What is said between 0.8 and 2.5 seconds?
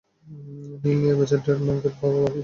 নীল ন্যায়বিচার, ট্রেডমার্ক পাওয়া বাকি।